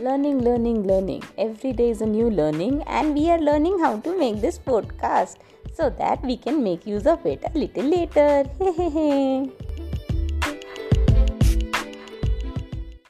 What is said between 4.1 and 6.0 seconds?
make this podcast so